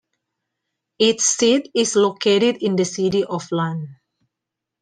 Its 0.97 1.25
seat 1.25 1.69
is 1.75 1.95
located 1.95 2.57
in 2.59 2.75
the 2.75 2.85
city 2.85 3.23
of 3.23 3.43
Lund. 3.51 3.87